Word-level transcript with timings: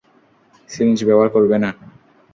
Syringe 0.69 0.99
ব্যবহার 1.07 1.29
করবে 1.35 1.57
না। 1.63 1.69